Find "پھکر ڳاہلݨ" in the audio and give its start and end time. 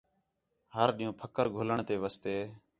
1.19-1.79